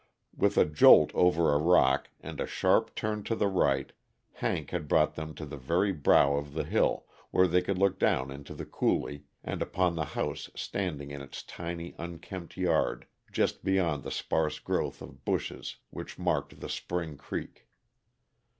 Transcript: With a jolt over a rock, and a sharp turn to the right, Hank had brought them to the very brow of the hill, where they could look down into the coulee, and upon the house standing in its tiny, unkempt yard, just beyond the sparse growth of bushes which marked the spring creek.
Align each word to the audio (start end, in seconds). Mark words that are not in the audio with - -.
With 0.35 0.57
a 0.57 0.65
jolt 0.65 1.13
over 1.13 1.53
a 1.53 1.59
rock, 1.59 2.09
and 2.21 2.41
a 2.41 2.47
sharp 2.47 2.95
turn 2.95 3.21
to 3.25 3.35
the 3.35 3.45
right, 3.45 3.91
Hank 4.31 4.71
had 4.71 4.87
brought 4.87 5.13
them 5.13 5.35
to 5.35 5.45
the 5.45 5.57
very 5.57 5.91
brow 5.91 6.37
of 6.37 6.53
the 6.55 6.63
hill, 6.63 7.05
where 7.29 7.45
they 7.45 7.61
could 7.61 7.77
look 7.77 7.99
down 7.99 8.31
into 8.31 8.55
the 8.55 8.65
coulee, 8.65 9.25
and 9.43 9.61
upon 9.61 9.93
the 9.93 10.05
house 10.17 10.49
standing 10.55 11.11
in 11.11 11.21
its 11.21 11.43
tiny, 11.43 11.93
unkempt 11.99 12.57
yard, 12.57 13.05
just 13.31 13.63
beyond 13.63 14.01
the 14.01 14.09
sparse 14.09 14.57
growth 14.57 15.03
of 15.03 15.23
bushes 15.23 15.75
which 15.91 16.17
marked 16.17 16.61
the 16.61 16.69
spring 16.69 17.15
creek. 17.15 17.67